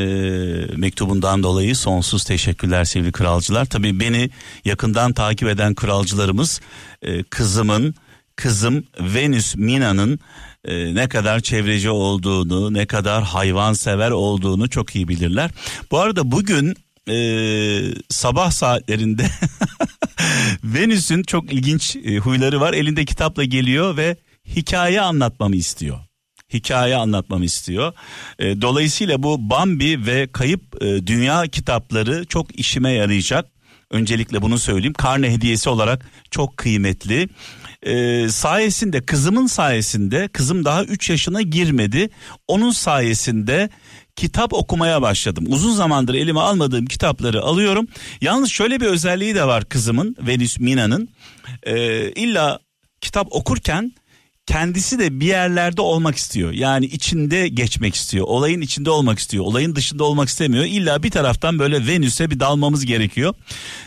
mektubundan 0.75 1.43
dolayı 1.43 1.75
sonsuz 1.75 2.23
teşekkürler 2.23 2.83
sevgili 2.83 3.11
kralcılar. 3.11 3.65
Tabii 3.65 3.99
beni 3.99 4.29
yakından 4.65 5.13
takip 5.13 5.47
eden 5.47 5.75
kralcılarımız 5.75 6.61
e, 7.01 7.23
kızımın 7.23 7.95
kızım 8.35 8.83
Venüs 8.99 9.55
Mina'nın 9.55 10.19
e, 10.65 10.95
ne 10.95 11.09
kadar 11.09 11.39
çevreci 11.39 11.89
olduğunu 11.89 12.73
ne 12.73 12.85
kadar 12.85 13.23
hayvansever 13.23 14.11
olduğunu 14.11 14.69
çok 14.69 14.95
iyi 14.95 15.07
bilirler. 15.07 15.51
Bu 15.91 15.99
arada 15.99 16.31
bugün 16.31 16.75
e, 17.09 17.15
sabah 18.09 18.51
saatlerinde 18.51 19.25
Venüs'ün 20.63 21.23
çok 21.23 21.53
ilginç 21.53 21.95
e, 21.95 22.17
huyları 22.17 22.61
var. 22.61 22.73
Elinde 22.73 23.05
kitapla 23.05 23.43
geliyor 23.43 23.97
ve 23.97 24.17
hikaye 24.55 25.01
anlatmamı 25.01 25.55
istiyor 25.55 26.10
hikaye 26.53 26.95
anlatmamı 26.95 27.45
istiyor. 27.45 27.93
E, 28.39 28.61
dolayısıyla 28.61 29.23
bu 29.23 29.49
Bambi 29.49 30.05
ve 30.05 30.27
Kayıp 30.31 30.83
e, 30.83 31.07
Dünya 31.07 31.47
kitapları 31.47 32.25
çok 32.25 32.59
işime 32.59 32.91
yarayacak. 32.91 33.45
Öncelikle 33.91 34.41
bunu 34.41 34.59
söyleyeyim. 34.59 34.93
Karne 34.93 35.31
hediyesi 35.31 35.69
olarak 35.69 36.05
çok 36.31 36.57
kıymetli. 36.57 37.29
E, 37.83 38.29
sayesinde 38.29 39.01
kızımın 39.01 39.47
sayesinde 39.47 40.27
kızım 40.27 40.65
daha 40.65 40.83
3 40.83 41.09
yaşına 41.09 41.41
girmedi. 41.41 42.09
Onun 42.47 42.71
sayesinde 42.71 43.69
kitap 44.15 44.53
okumaya 44.53 45.01
başladım. 45.01 45.45
Uzun 45.47 45.71
zamandır 45.71 46.13
elime 46.13 46.39
almadığım 46.39 46.85
kitapları 46.85 47.41
alıyorum. 47.41 47.87
Yalnız 48.21 48.49
şöyle 48.49 48.81
bir 48.81 48.85
özelliği 48.85 49.35
de 49.35 49.47
var 49.47 49.65
kızımın 49.65 50.15
Venüs 50.27 50.59
Mina'nın. 50.59 51.09
E, 51.63 52.01
illa 52.11 52.59
kitap 53.01 53.27
okurken 53.31 53.93
kendisi 54.51 54.99
de 54.99 55.19
bir 55.19 55.25
yerlerde 55.25 55.81
olmak 55.81 56.15
istiyor. 56.15 56.51
Yani 56.51 56.85
içinde 56.85 57.47
geçmek 57.47 57.95
istiyor. 57.95 58.25
Olayın 58.27 58.61
içinde 58.61 58.89
olmak 58.89 59.19
istiyor. 59.19 59.45
Olayın 59.45 59.75
dışında 59.75 60.03
olmak 60.03 60.29
istemiyor. 60.29 60.65
İlla 60.65 61.03
bir 61.03 61.11
taraftan 61.11 61.59
böyle 61.59 61.87
Venüs'e 61.87 62.31
bir 62.31 62.39
dalmamız 62.39 62.85
gerekiyor. 62.85 63.33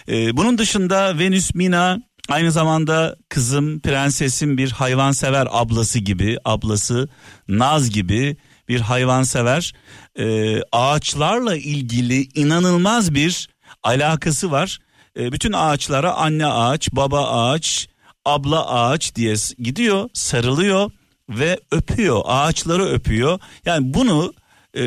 Ee, 0.09 0.37
bunun 0.37 0.59
dışında 0.59 1.18
Venüs 1.18 1.55
Mina 1.55 1.98
aynı 2.29 2.53
zamanda 2.53 3.16
kızım 3.29 3.81
prensesin 3.81 4.59
bir 4.59 4.70
hayvansever 4.70 5.48
ablası 5.50 5.98
gibi. 5.98 6.38
Ablası 6.44 7.09
Naz 7.48 7.90
gibi 7.90 8.37
bir 8.68 8.81
hayvansever. 8.81 9.72
Ee, 10.18 10.61
ağaçlarla 10.72 11.57
ilgili 11.57 12.29
inanılmaz 12.35 13.14
bir 13.14 13.48
alakası 13.83 14.50
var. 14.50 14.79
Ee, 15.18 15.33
bütün 15.33 15.53
ağaçlara 15.53 16.14
anne 16.14 16.46
ağaç, 16.46 16.88
baba 16.92 17.29
ağaç, 17.31 17.88
abla 18.25 18.71
ağaç 18.71 19.15
diye 19.15 19.35
gidiyor 19.59 20.09
sarılıyor 20.13 20.91
ve 21.29 21.61
öpüyor 21.71 22.23
ağaçları 22.25 22.85
öpüyor. 22.85 23.39
Yani 23.65 23.95
bunu 23.95 24.35
e, 24.77 24.83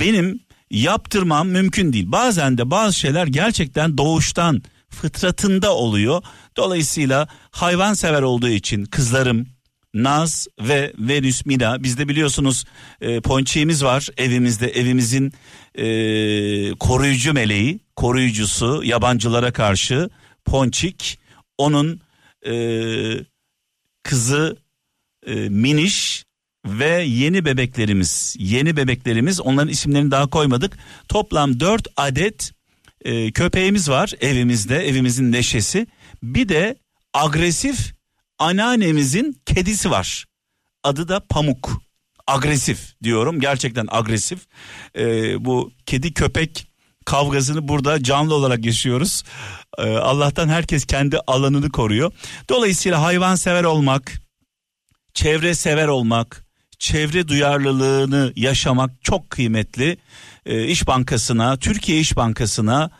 benim 0.00 0.40
yaptırmam 0.70 1.48
mümkün 1.48 1.92
değil. 1.92 2.12
Bazen 2.12 2.58
de 2.58 2.70
bazı 2.70 2.98
şeyler 2.98 3.26
gerçekten 3.26 3.98
doğuştan 3.98 4.62
fıtratında 4.88 5.74
oluyor. 5.74 6.22
Dolayısıyla 6.56 7.28
hayvan 7.50 7.94
sever 7.94 8.22
olduğu 8.22 8.48
için 8.48 8.84
kızlarım 8.84 9.46
Naz 9.94 10.46
ve 10.60 10.92
Venüs 10.98 11.46
Mina 11.46 11.82
bizde 11.82 12.08
biliyorsunuz 12.08 12.64
e, 13.00 13.20
ponçiğimiz 13.20 13.84
var 13.84 14.08
evimizde. 14.16 14.68
Evimizin 14.68 15.32
e, 15.74 15.84
koruyucu 16.74 17.32
meleği 17.32 17.80
koruyucusu 17.96 18.82
yabancılara 18.84 19.52
karşı 19.52 20.10
ponçik. 20.44 21.18
Onun 21.58 22.00
e, 22.46 22.54
kızı 24.02 24.56
e, 25.26 25.34
Miniş 25.34 26.24
ve 26.66 27.02
yeni 27.02 27.44
bebeklerimiz 27.44 28.36
yeni 28.38 28.76
bebeklerimiz 28.76 29.40
onların 29.40 29.68
isimlerini 29.68 30.10
daha 30.10 30.26
koymadık. 30.26 30.78
Toplam 31.08 31.60
4 31.60 31.86
adet 31.96 32.52
e, 33.04 33.32
köpeğimiz 33.32 33.88
var 33.88 34.12
evimizde 34.20 34.88
evimizin 34.88 35.32
neşesi. 35.32 35.86
Bir 36.22 36.48
de 36.48 36.76
agresif 37.14 37.94
anneannemizin 38.38 39.36
kedisi 39.46 39.90
var. 39.90 40.26
Adı 40.82 41.08
da 41.08 41.20
Pamuk. 41.28 41.82
Agresif 42.26 42.94
diyorum 43.02 43.40
gerçekten 43.40 43.86
agresif. 43.90 44.46
E, 44.98 45.04
bu 45.44 45.72
kedi 45.86 46.14
köpek 46.14 46.67
kavgasını 47.08 47.68
burada 47.68 48.02
canlı 48.02 48.34
olarak 48.34 48.64
yaşıyoruz. 48.64 49.22
Ee, 49.78 49.96
Allah'tan 49.96 50.48
herkes 50.48 50.84
kendi 50.84 51.18
alanını 51.26 51.70
koruyor. 51.70 52.12
Dolayısıyla 52.48 53.02
hayvan 53.02 53.34
sever 53.34 53.64
olmak, 53.64 54.12
çevre 55.14 55.54
sever 55.54 55.88
olmak, 55.88 56.44
çevre 56.78 57.28
duyarlılığını 57.28 58.32
yaşamak 58.36 58.90
çok 59.02 59.30
kıymetli. 59.30 59.96
Ee, 60.46 60.64
İş 60.64 60.86
Bankası'na, 60.86 61.56
Türkiye 61.56 62.00
İş 62.00 62.16
Bankası'na 62.16 62.90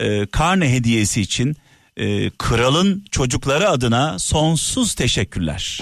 e, 0.00 0.26
karne 0.26 0.72
hediyesi 0.72 1.20
için 1.20 1.56
e, 1.96 2.30
kralın 2.30 3.04
çocukları 3.10 3.68
adına 3.68 4.18
sonsuz 4.18 4.94
teşekkürler. 4.94 5.80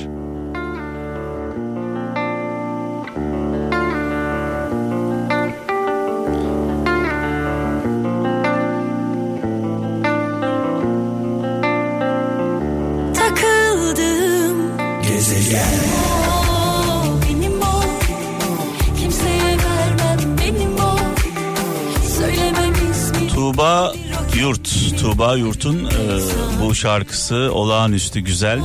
Tuğba 25.27 25.39
e, 25.39 26.61
bu 26.61 26.75
şarkısı 26.75 27.51
olağanüstü 27.53 28.21
güzel. 28.21 28.59
E, 28.59 28.63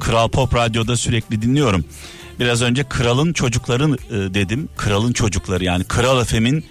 Kral 0.00 0.28
Pop 0.28 0.54
Radyo'da 0.54 0.96
sürekli 0.96 1.42
dinliyorum. 1.42 1.84
Biraz 2.40 2.62
önce 2.62 2.84
Kral'ın 2.84 3.32
çocukları 3.32 3.84
e, 3.84 4.34
dedim. 4.34 4.68
Kral'ın 4.76 5.12
çocukları 5.12 5.64
yani 5.64 5.84
Kral 5.84 6.24
FM'in 6.24 6.64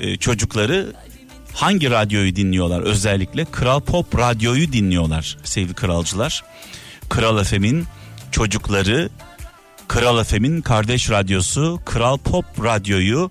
e, 0.00 0.16
çocukları 0.16 0.92
hangi 1.54 1.90
radyoyu 1.90 2.36
dinliyorlar 2.36 2.80
özellikle? 2.80 3.44
Kral 3.44 3.80
Pop 3.80 4.18
Radyo'yu 4.18 4.72
dinliyorlar 4.72 5.38
sevgili 5.44 5.74
kralcılar. 5.74 6.44
Kral 7.08 7.44
FM'in 7.44 7.86
çocukları 8.32 9.08
Kral 9.88 10.24
FM'in 10.24 10.60
kardeş 10.60 11.10
radyosu 11.10 11.80
Kral 11.84 12.18
Pop 12.18 12.44
Radyo'yu 12.64 13.30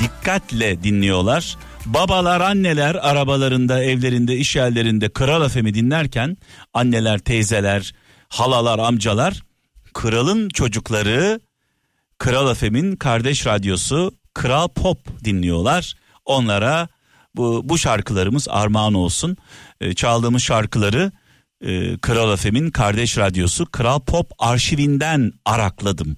dikkatle 0.00 0.82
dinliyorlar. 0.82 1.56
Babalar, 1.86 2.40
anneler 2.40 2.94
arabalarında, 2.94 3.82
evlerinde, 3.82 4.36
iş 4.36 4.56
yerlerinde 4.56 5.08
Kral 5.08 5.48
FM'i 5.48 5.74
dinlerken 5.74 6.36
anneler, 6.74 7.18
teyzeler, 7.18 7.94
halalar, 8.28 8.78
amcalar 8.78 9.42
kralın 9.94 10.48
çocukları 10.48 11.40
Kral 12.18 12.54
FM'in 12.54 12.96
kardeş 12.96 13.46
radyosu 13.46 14.14
Kral 14.34 14.68
Pop 14.68 15.24
dinliyorlar. 15.24 15.94
Onlara 16.24 16.88
bu, 17.34 17.60
bu 17.64 17.78
şarkılarımız 17.78 18.48
armağan 18.48 18.94
olsun. 18.94 19.36
Ee, 19.80 19.94
çaldığımız 19.94 20.42
şarkıları 20.42 21.12
e, 21.60 21.98
Kral 21.98 22.36
FM'in 22.36 22.70
kardeş 22.70 23.18
radyosu 23.18 23.66
Kral 23.66 24.00
Pop 24.00 24.30
arşivinden 24.38 25.32
arakladım 25.44 26.16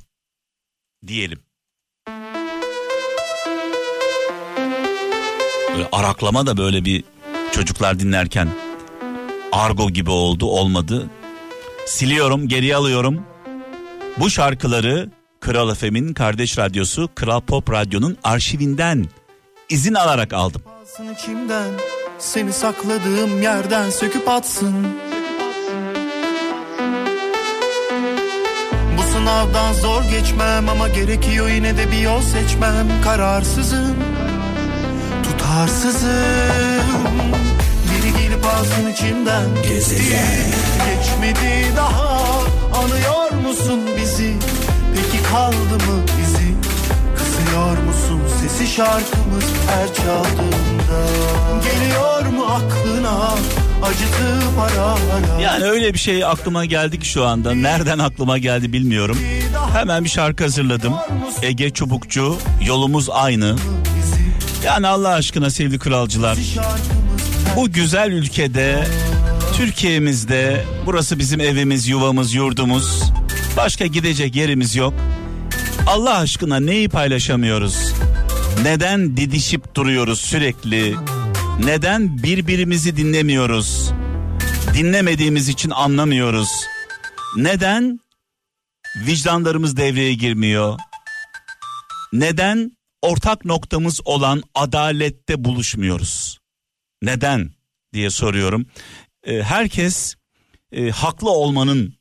diyelim. 1.07 1.44
Böyle 5.75 5.89
araklama 5.93 6.47
da 6.47 6.57
böyle 6.57 6.85
bir 6.85 7.05
çocuklar 7.53 8.01
dinlerken 8.01 8.49
argo 9.53 9.91
gibi 9.91 10.11
oldu 10.11 10.47
olmadı. 10.47 11.11
Siliyorum 11.87 12.49
geriye 12.49 12.77
alıyorum. 12.77 13.21
Bu 14.17 14.31
şarkıları 14.31 15.11
Kral 15.41 15.75
FM'in 15.75 16.15
kardeş 16.15 16.59
radyosu 16.59 17.09
Kral 17.15 17.41
Pop 17.41 17.73
Radyo'nun 17.73 18.17
arşivinden 18.25 19.07
izin 19.69 19.95
alarak 19.95 20.33
aldım. 20.33 20.63
İçimden 21.19 21.71
seni 22.19 22.53
sakladığım 22.53 23.43
yerden 23.43 23.91
söküp 23.91 24.29
atsın. 24.29 24.75
Bu 28.99 29.03
sınavdan 29.13 29.73
zor 29.73 30.03
geçmem 30.03 30.69
ama 30.69 30.89
gerekiyor 30.89 31.49
yine 31.49 31.77
de 31.77 31.93
bir 31.93 31.99
yol 31.99 32.21
seçmem. 32.21 32.89
Kararsızım, 33.05 33.97
tutarsızım. 35.55 36.11
Biri 37.91 38.23
gelip 38.23 38.47
alsın 38.47 38.93
içimden 38.93 39.45
Gezegen 39.69 40.53
Geçmedi 40.87 41.77
daha 41.77 42.19
anıyor 42.79 43.49
musun 43.49 43.81
bizi 44.01 44.35
Peki 44.95 45.23
kaldı 45.23 45.75
mı 45.87 46.03
bizi 46.19 46.55
Kısıyor 47.17 47.79
musun 47.79 48.21
sesi 48.41 48.67
şarkımız 48.67 49.45
her 49.69 49.95
çaldığında 49.95 51.07
Geliyor 51.65 52.27
mu 52.27 52.45
aklına 52.47 53.29
acıtıp 53.83 54.59
ara 54.59 54.87
ara 54.87 55.41
Yani 55.41 55.65
öyle 55.65 55.95
bir 55.95 55.99
şey 55.99 56.25
aklıma 56.25 56.65
geldi 56.65 56.99
ki 56.99 57.09
şu 57.09 57.25
anda. 57.25 57.55
Nereden 57.55 57.99
aklıma 57.99 58.39
geldi 58.39 58.73
bilmiyorum. 58.73 59.19
Hemen 59.73 60.05
bir 60.05 60.09
şarkı 60.11 60.45
hazırladım. 60.45 60.95
Ege 61.43 61.71
Çubukçu, 61.71 62.39
yolumuz 62.67 63.11
aynı. 63.11 63.57
Yani 64.65 64.87
Allah 64.87 65.09
aşkına 65.09 65.51
sevgili 65.51 65.79
kralcılar. 65.79 66.39
Bu 67.57 67.73
güzel 67.73 68.13
ülkede, 68.13 68.87
Türkiye'mizde, 69.57 70.65
burası 70.87 71.19
bizim 71.19 71.41
evimiz, 71.41 71.89
yuvamız, 71.89 72.35
yurdumuz. 72.35 73.03
Başka 73.57 73.87
gidecek 73.87 74.37
yerimiz 74.37 74.77
yok. 74.77 74.95
Allah 75.87 76.19
aşkına 76.19 76.61
neyi 76.61 76.89
paylaşamıyoruz? 76.89 77.93
Neden 78.63 79.17
didişip 79.17 79.75
duruyoruz 79.75 80.21
sürekli? 80.21 80.95
Neden 81.65 82.23
birbirimizi 82.23 82.97
dinlemiyoruz? 82.97 83.91
Dinlemediğimiz 84.75 85.49
için 85.49 85.71
anlamıyoruz. 85.71 86.49
Neden 87.37 88.01
vicdanlarımız 89.07 89.77
devreye 89.77 90.15
girmiyor? 90.15 90.79
Neden 92.13 92.77
ortak 93.05 93.45
noktamız 93.45 94.01
olan 94.05 94.43
adalette 94.55 95.45
buluşmuyoruz? 95.45 96.39
Neden 97.03 97.51
diye 97.93 98.11
soruyorum. 98.11 98.67
Ee, 99.27 99.43
herkes 99.43 100.15
e, 100.73 100.91
haklı 100.91 101.31
olmanın 101.31 101.95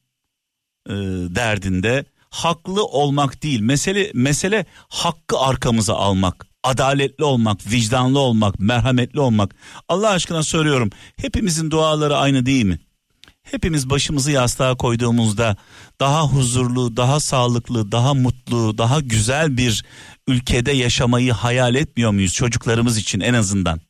e, 0.90 0.94
derdinde. 1.36 2.06
Haklı 2.30 2.86
olmak 2.86 3.44
değil. 3.44 3.60
Mesele 3.60 4.12
mesele 4.14 4.66
hakkı 4.90 5.40
arkamıza 5.40 5.94
almak, 5.94 6.48
adaletli 6.64 7.24
olmak, 7.24 7.72
vicdanlı 7.72 8.20
olmak, 8.20 8.60
merhametli 8.60 9.20
olmak. 9.20 9.56
Allah 9.90 10.10
aşkına 10.10 10.44
soruyorum. 10.44 10.90
Hepimizin 11.18 11.72
duaları 11.72 12.18
aynı 12.18 12.46
değil 12.46 12.66
mi? 12.66 12.80
Hepimiz 13.44 13.90
başımızı 13.90 14.32
yastığa 14.32 14.76
koyduğumuzda 14.76 15.58
daha 16.00 16.28
huzurlu, 16.28 16.98
daha 16.98 17.20
sağlıklı, 17.20 17.92
daha 17.92 18.14
mutlu, 18.14 18.33
daha 18.52 19.00
güzel 19.00 19.58
bir 19.58 19.86
ülkede 20.28 20.72
yaşamayı 20.72 21.32
hayal 21.32 21.76
etmiyor 21.76 22.12
muyuz 22.12 22.34
çocuklarımız 22.34 22.98
için 22.98 23.20
en 23.20 23.34
azından? 23.34 23.82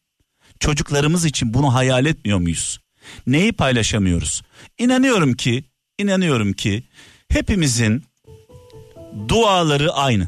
Çocuklarımız 0.60 1.26
için 1.26 1.54
bunu 1.54 1.74
hayal 1.74 2.06
etmiyor 2.06 2.40
muyuz? 2.40 2.80
Neyi 3.28 3.52
paylaşamıyoruz? 3.52 4.42
İnanıyorum 4.78 5.34
ki, 5.34 5.64
inanıyorum 6.00 6.54
ki 6.54 6.84
hepimizin 7.30 8.04
duaları 9.28 9.94
aynı. 9.94 10.28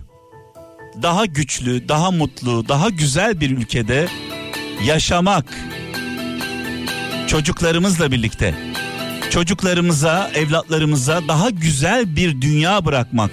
Daha 1.02 1.26
güçlü, 1.26 1.90
daha 1.90 2.12
mutlu, 2.12 2.68
daha 2.68 2.90
güzel 2.90 3.40
bir 3.40 3.50
ülkede 3.50 4.08
yaşamak. 4.86 5.46
Çocuklarımızla 7.28 8.12
birlikte. 8.12 8.56
Çocuklarımıza, 9.30 10.32
evlatlarımıza 10.36 11.28
daha 11.28 11.50
güzel 11.50 12.16
bir 12.16 12.42
dünya 12.42 12.86
bırakmak. 12.86 13.32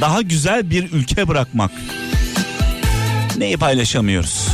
Daha 0.00 0.22
güzel 0.22 0.70
bir 0.70 0.92
ülke 0.92 1.28
bırakmak. 1.28 1.70
Neyi 3.36 3.56
paylaşamıyoruz? 3.56 4.48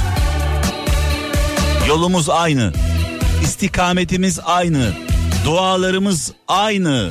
Yolumuz 1.89 2.31
aynı. 2.31 2.73
İstikametimiz 3.43 4.41
aynı. 4.45 4.93
Dualarımız 5.45 6.33
aynı. 6.49 7.11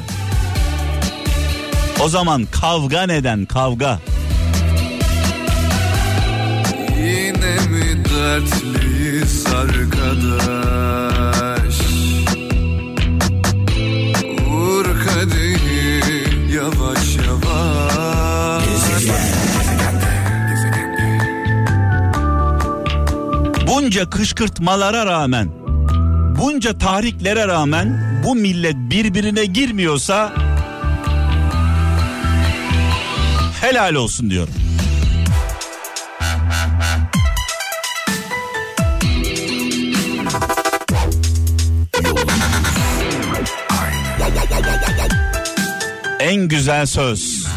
O 2.04 2.10
zaman 2.10 2.48
kavga 2.52 3.04
neden 3.04 3.46
kavga? 3.46 4.00
Bunca 24.02 24.10
kışkırtmalara 24.10 25.06
rağmen, 25.06 25.50
bunca 26.40 26.78
tahriklere 26.78 27.48
rağmen 27.48 28.22
bu 28.24 28.36
millet 28.36 28.76
birbirine 28.76 29.46
girmiyorsa 29.46 30.34
helal 33.62 33.96
olsun 33.96 34.30
diyorum. 34.30 34.54
En 46.20 46.48
güzel 46.48 46.86
söz. 46.86 47.48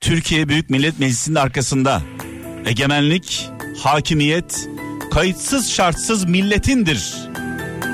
Türkiye 0.00 0.48
Büyük 0.48 0.70
Millet 0.70 0.98
Meclisi'nin 0.98 1.36
arkasında. 1.36 2.02
Egemenlik, 2.66 3.48
hakimiyet, 3.82 4.68
kayıtsız 5.18 5.70
şartsız 5.70 6.24
milletindir. 6.24 7.14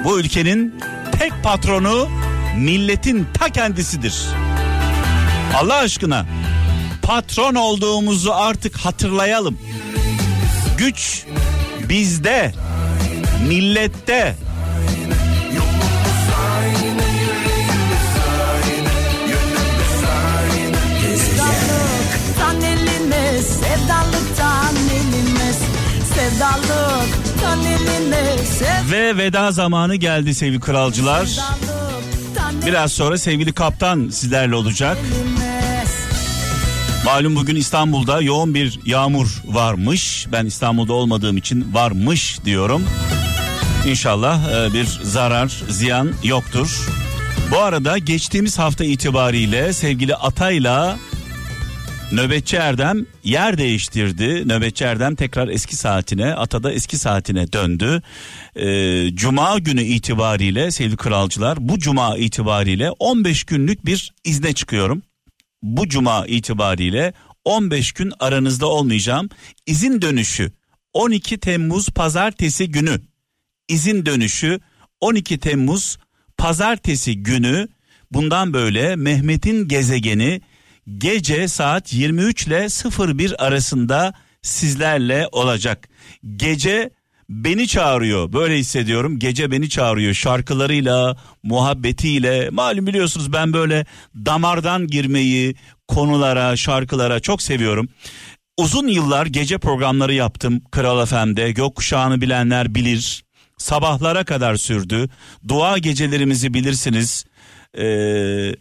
Bu 0.05 0.21
ülkenin 0.21 0.81
tek 1.19 1.33
patronu 1.43 2.09
milletin 2.57 3.27
ta 3.35 3.49
kendisidir. 3.49 4.15
Allah 5.57 5.75
aşkına 5.75 6.27
patron 7.03 7.55
olduğumuzu 7.55 8.33
artık 8.33 8.77
hatırlayalım. 8.77 9.59
Güç 10.79 11.25
bizde, 11.89 12.53
millette. 13.49 14.37
Sevdalıktan 22.41 22.61
sevdalıktan 23.43 24.77
eline, 24.77 25.53
Ve 28.91 29.17
veda 29.17 29.53
zamanı 29.53 29.97
geldi 29.97 30.35
sevgili 30.35 30.61
kralcılar. 30.61 31.29
Biraz 32.67 32.93
sonra 32.93 33.19
sevgili 33.19 33.53
kaptan 33.53 34.09
sizlerle 34.09 34.55
olacak. 34.55 34.99
Malum 37.05 37.37
bugün 37.37 37.57
İstanbul'da 37.57 38.21
yoğun 38.21 38.55
bir 38.55 38.81
yağmur 38.85 39.43
varmış. 39.45 40.27
Ben 40.33 40.47
İstanbul'da 40.47 40.93
olmadığım 40.93 41.37
için 41.37 41.75
varmış 41.75 42.39
diyorum. 42.45 42.83
İnşallah 43.87 44.53
e, 44.53 44.73
bir 44.73 44.87
zarar, 45.03 45.63
ziyan 45.69 46.13
yoktur. 46.23 46.89
Bu 47.51 47.59
arada 47.59 47.99
geçtiğimiz 47.99 48.59
hafta 48.59 48.85
itibariyle 48.85 49.73
sevgili 49.73 50.15
Atay'la 50.15 50.97
Nöbetçi 52.13 52.57
Erdem 52.57 53.07
yer 53.25 53.59
değiştirdi. 53.59 54.49
Nöbetçi 54.49 54.85
Erdem 54.85 55.15
tekrar 55.15 55.49
eski 55.49 55.77
saatine, 55.77 56.35
Ata'da 56.35 56.73
eski 56.73 56.99
saatine 56.99 57.53
döndü. 57.53 58.03
Ee, 58.57 59.11
Cuma 59.15 59.59
günü 59.59 59.83
itibariyle 59.83 60.71
sevgili 60.71 60.97
kralcılar 60.97 61.69
bu 61.69 61.79
Cuma 61.79 62.17
itibariyle 62.17 62.91
15 62.91 63.45
günlük 63.45 63.87
bir 63.87 64.13
izne 64.25 64.53
çıkıyorum. 64.53 65.03
Bu 65.63 65.89
Cuma 65.89 66.27
itibariyle 66.27 67.13
15 67.45 67.93
gün 67.93 68.13
aranızda 68.21 68.67
olmayacağım. 68.67 69.29
İzin 69.67 70.03
dönüşü 70.03 70.53
12 70.93 71.39
Temmuz 71.39 71.89
pazartesi 71.89 72.71
günü. 72.71 73.01
İzin 73.69 74.07
dönüşü 74.07 74.61
12 75.01 75.39
Temmuz 75.39 75.99
pazartesi 76.39 77.23
günü 77.23 77.69
bundan 78.13 78.53
böyle 78.53 78.97
Mehmet'in 78.97 79.69
gezegeni 79.69 80.41
gece 80.99 81.49
saat 81.49 81.93
23 81.93 82.47
ile 82.47 82.67
01 83.19 83.47
arasında 83.47 84.15
sizlerle 84.43 85.29
olacak. 85.33 85.89
Gece 86.37 86.91
beni 87.29 87.69
çağırıyor. 87.69 88.33
Böyle 88.33 88.59
hissediyorum. 88.59 89.19
Gece 89.19 89.51
beni 89.51 89.69
çağırıyor 89.69 90.15
şarkılarıyla 90.15 91.17
muhabbetiyle. 91.43 92.51
Malum 92.51 92.87
biliyorsunuz 92.87 93.33
ben 93.33 93.53
böyle 93.53 93.87
damardan 94.15 94.87
girmeyi 94.87 95.55
konulara 95.89 96.57
şarkılara 96.57 97.21
çok 97.21 97.43
seviyorum. 97.43 97.89
Uzun 98.57 98.89
yıllar 98.89 99.27
gece 99.27 99.59
programları 99.59 100.15
yaptım 100.15 100.61
Kral 100.71 101.07
FM'de 101.07 101.53
gökkuşağını 101.53 102.21
bilenler 102.21 102.75
bilir. 102.75 103.25
Sabahlara 103.59 104.25
kadar 104.25 104.57
sürdü. 104.57 105.09
Dua 105.49 105.79
gecelerimizi 105.79 106.55
bilirsiniz. 106.55 107.25
Ee, 107.79 108.55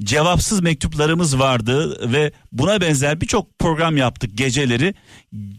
cevapsız 0.00 0.60
mektuplarımız 0.60 1.38
vardı 1.38 2.12
ve 2.12 2.32
buna 2.52 2.80
benzer 2.80 3.20
birçok 3.20 3.58
program 3.58 3.96
yaptık 3.96 4.30
geceleri. 4.34 4.94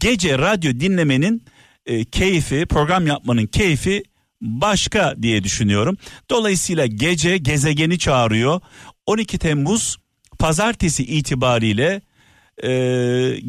Gece 0.00 0.38
radyo 0.38 0.72
dinlemenin 0.80 1.44
e, 1.86 2.04
keyfi, 2.04 2.66
program 2.66 3.06
yapmanın 3.06 3.46
keyfi 3.46 4.02
başka 4.40 5.14
diye 5.22 5.44
düşünüyorum. 5.44 5.96
Dolayısıyla 6.30 6.86
gece 6.86 7.38
gezegeni 7.38 7.98
çağırıyor. 7.98 8.60
12 9.06 9.38
Temmuz 9.38 9.96
pazartesi 10.38 11.04
itibariyle 11.04 12.00
e, 12.64 12.70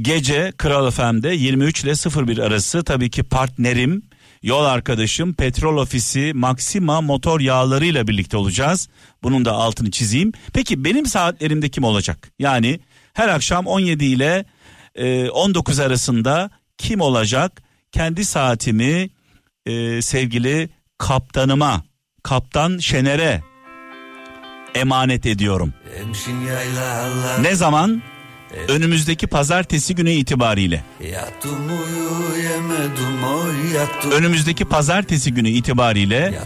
gece 0.02 0.54
Kral 0.58 0.92
FM'de 0.92 1.30
23 1.30 1.84
ile 1.84 1.94
01 2.28 2.38
arası 2.38 2.84
tabii 2.84 3.10
ki 3.10 3.24
partnerim 3.24 4.02
yol 4.44 4.66
arkadaşım 4.66 5.34
petrol 5.34 5.78
ofisi 5.78 6.32
Maxima 6.36 7.02
motor 7.02 7.40
yağlarıyla 7.40 8.08
birlikte 8.08 8.38
olacağız. 8.38 8.90
Bunun 9.24 9.46
da 9.46 9.52
altını 9.52 9.92
çizeyim. 9.92 10.32
Peki 10.54 10.84
benim 10.84 11.06
saatlerimde 11.06 11.70
kim 11.70 11.84
olacak? 11.84 12.32
Yani 12.40 12.80
her 13.14 13.30
akşam 13.30 13.68
17 13.68 14.06
ile 14.06 14.46
e, 14.96 15.30
19 15.30 15.80
arasında 15.80 16.50
kim 16.78 17.02
olacak? 17.02 17.62
Kendi 17.92 18.26
saatimi 18.26 19.10
e, 19.66 20.02
sevgili 20.02 20.70
kaptanıma, 20.98 21.84
kaptan 22.24 22.78
Şener'e 22.78 23.44
emanet 24.76 25.26
ediyorum. 25.26 25.74
Ne 27.42 27.56
zaman? 27.56 28.02
Önümüzdeki 28.68 29.28
pazartesi 29.28 29.96
günü 29.96 30.12
itibariyle. 30.12 30.84
Önümüzdeki 34.12 34.66
pazartesi 34.66 35.34
günü 35.34 35.50
itibariyle 35.50 36.40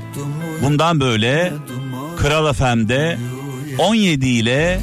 bundan 0.61 0.99
böyle 0.99 1.53
Kral 2.17 2.53
FM'de 2.53 3.17
17 3.77 4.27
ile 4.27 4.79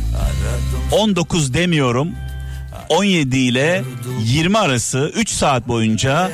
19 0.92 1.54
demiyorum. 1.54 2.09
17 2.88 3.38
ile 3.38 3.85
20 4.22 4.59
arası 4.59 5.12
3 5.16 5.28
saat 5.30 5.68
boyunca 5.68 6.30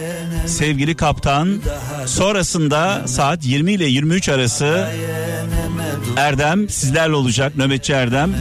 sevgili 0.46 0.96
kaptan 0.96 1.60
sonrasında 2.06 3.08
saat 3.08 3.44
20 3.44 3.72
ile 3.72 3.84
23 3.84 4.28
arası 4.28 4.88
Erdem 6.16 6.68
sizlerle 6.68 7.14
olacak 7.14 7.56
nöbetçi 7.56 7.92
Erdem. 7.92 8.34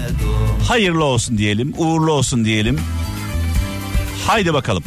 Hayırlı 0.67 1.03
olsun 1.03 1.37
diyelim 1.37 1.73
uğurlu 1.77 2.11
olsun 2.11 2.45
diyelim. 2.45 2.79
Haydi 4.27 4.53
bakalım. 4.53 4.83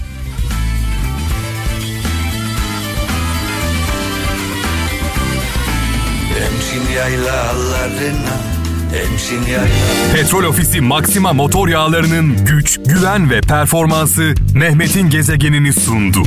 Petrol 10.15 10.45
Ofisi 10.45 10.81
Maxima 10.81 11.33
motor 11.33 11.69
yağlarının 11.69 12.45
güç, 12.47 12.79
güven 12.87 13.31
ve 13.31 13.41
performansı 13.41 14.35
Mehmet'in 14.55 15.11
gezegenini 15.11 15.73
sundu. 15.73 16.23